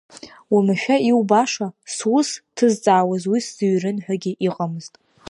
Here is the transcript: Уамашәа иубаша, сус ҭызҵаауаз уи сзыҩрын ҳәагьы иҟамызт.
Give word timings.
Уамашәа 0.53 0.95
иубаша, 1.09 1.67
сус 1.95 2.29
ҭызҵаауаз 2.55 3.23
уи 3.31 3.39
сзыҩрын 3.45 3.97
ҳәагьы 4.03 4.31
иҟамызт. 4.47 4.93